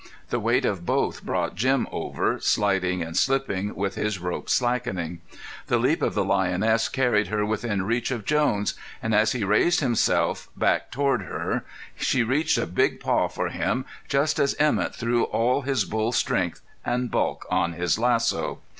The 0.29 0.39
weight 0.39 0.65
of 0.65 0.83
both 0.83 1.23
brought 1.23 1.53
Jim 1.53 1.87
over, 1.91 2.39
sliding 2.39 3.03
and 3.03 3.15
slipping, 3.15 3.75
with 3.75 3.93
his 3.93 4.17
rope 4.17 4.49
slackening. 4.49 5.21
The 5.67 5.77
leap 5.77 6.01
of 6.01 6.15
the 6.15 6.25
lioness 6.25 6.89
carried 6.89 7.27
her 7.27 7.45
within 7.45 7.83
reach 7.83 8.09
of 8.09 8.25
Jones; 8.25 8.73
and 9.03 9.13
as 9.13 9.33
he 9.33 9.43
raised 9.43 9.79
himself, 9.79 10.49
back 10.57 10.89
toward 10.91 11.21
her, 11.21 11.65
she 11.95 12.23
reached 12.23 12.57
a 12.57 12.65
big 12.65 12.99
paw 12.99 13.27
for 13.27 13.49
him 13.49 13.85
just 14.09 14.39
as 14.39 14.55
Emett 14.55 14.95
threw 14.95 15.25
all 15.25 15.61
his 15.61 15.85
bull 15.85 16.11
strength 16.11 16.61
and 16.83 17.11
bulk 17.11 17.45
on 17.51 17.73
his 17.73 17.99
lasso. 17.99 18.59